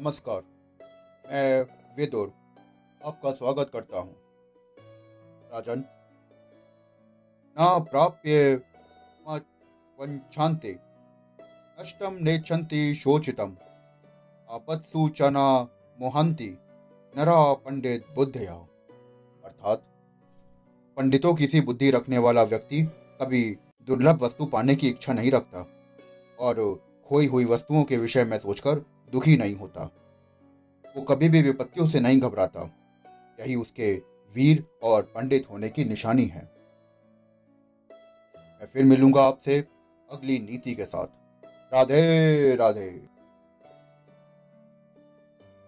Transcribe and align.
नमस्कार, 0.00 0.42
मैं 1.24 1.62
विदुर, 1.96 2.32
आपका 3.06 3.32
स्वागत 3.32 3.70
करता 3.72 4.00
हूँ। 4.00 4.14
राजन, 5.52 5.84
न 7.56 7.84
प्राप्य 7.90 8.54
वंशान्ते 10.00 10.78
नष्टम 11.80 12.18
नेच्छन्ति 12.20 12.94
शोचितम, 12.94 13.56
आपत्सु 14.50 15.08
च 15.08 15.18
न 15.22 15.68
मोहंती 16.00 16.50
नरा 17.18 17.52
पंडित 17.54 18.06
बुद्धया। 18.14 18.54
अर्थात, 19.44 19.78
पंडितों 20.96 21.34
की 21.34 21.46
सी 21.46 21.60
बुद्धि 21.60 21.90
रखने 21.90 22.18
वाला 22.18 22.42
व्यक्ति 22.42 22.82
कभी 23.22 23.58
दुर्लभ 23.86 24.22
वस्तु 24.22 24.46
पाने 24.46 24.76
की 24.76 24.88
इच्छा 24.88 25.12
नहीं 25.12 25.30
रखता, 25.30 25.66
और 26.40 26.84
खोई 27.08 27.26
हुई 27.26 27.44
वस्तुओं 27.44 27.84
के 27.84 27.96
विषय 27.96 28.24
में 28.24 28.38
सोचकर 28.38 28.84
दुखी 29.12 29.36
नहीं 29.36 29.54
होता। 29.54 29.84
वो 30.96 31.02
कभी 31.02 31.28
भी 31.28 31.42
विपत्तियों 31.42 31.88
से 31.88 32.00
नहीं 32.00 32.20
घबराता। 32.20 32.70
यही 33.40 33.54
उसके 33.54 33.94
वीर 34.34 34.64
और 34.82 35.02
पंडित 35.02 35.50
होने 35.50 35.68
की 35.68 35.84
निशानी 35.84 36.24
है। 36.24 36.50
मैं 38.36 38.66
फिर 38.66 38.84
मिलूँगा 38.84 39.22
आपसे 39.22 39.64
अगली 40.10 40.38
नीति 40.38 40.74
के 40.74 40.84
साथ। 40.84 41.06
राधे 41.74 42.56
राधे। 42.56 43.19